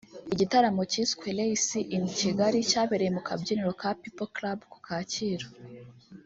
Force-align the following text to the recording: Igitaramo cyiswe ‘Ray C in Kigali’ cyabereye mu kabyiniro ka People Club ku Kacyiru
Igitaramo 0.33 0.81
cyiswe 0.91 1.27
‘Ray 1.37 1.53
C 1.65 1.67
in 1.95 2.03
Kigali’ 2.17 2.59
cyabereye 2.71 3.11
mu 3.17 3.21
kabyiniro 3.27 3.71
ka 3.81 3.89
People 4.01 4.29
Club 4.37 4.59
ku 4.71 4.77
Kacyiru 4.85 5.47